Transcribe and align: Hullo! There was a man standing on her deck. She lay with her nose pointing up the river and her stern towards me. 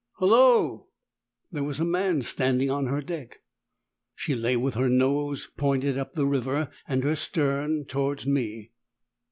Hullo! 0.17 0.87
There 1.51 1.63
was 1.63 1.79
a 1.79 1.85
man 1.85 2.23
standing 2.23 2.71
on 2.71 2.87
her 2.87 3.01
deck. 3.03 3.41
She 4.15 4.33
lay 4.33 4.57
with 4.57 4.73
her 4.73 4.89
nose 4.89 5.47
pointing 5.57 5.99
up 5.99 6.15
the 6.15 6.25
river 6.25 6.71
and 6.87 7.03
her 7.03 7.15
stern 7.15 7.85
towards 7.85 8.25
me. 8.25 8.71